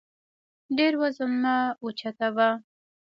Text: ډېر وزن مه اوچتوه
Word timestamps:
ډېر 0.77 0.93
وزن 1.01 1.31
مه 1.41 1.55
اوچتوه 1.83 2.49